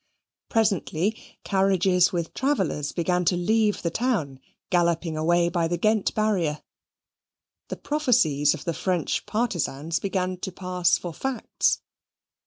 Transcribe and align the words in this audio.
Presently 0.49 1.15
carriages 1.43 2.11
with 2.11 2.33
travellers 2.33 2.91
began 2.91 3.23
to 3.25 3.35
leave 3.37 3.83
the 3.83 3.91
town, 3.91 4.39
galloping 4.71 5.15
away 5.15 5.47
by 5.47 5.67
the 5.67 5.77
Ghent 5.77 6.15
barrier. 6.15 6.63
The 7.67 7.77
prophecies 7.77 8.55
of 8.55 8.65
the 8.65 8.73
French 8.73 9.27
partisans 9.27 9.99
began 9.99 10.37
to 10.37 10.51
pass 10.51 10.97
for 10.97 11.13
facts. 11.13 11.81